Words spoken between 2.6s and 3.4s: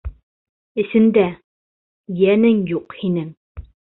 юҡ һинең!